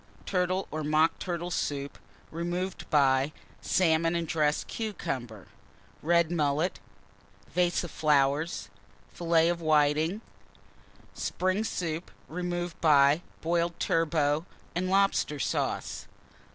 [0.25, 1.95] _Turtle or Mock Turtle Soup,
[2.31, 5.47] removed by Salmon and dressed Cucumber.
[6.01, 6.79] Red Mullet.
[7.49, 8.69] Vase of Filets
[9.19, 9.61] of Whitings.
[9.61, 10.21] Flowers.
[11.13, 14.43] Spring Soup, removed by Boiled Turbot
[14.73, 16.07] and Lobster Sauce.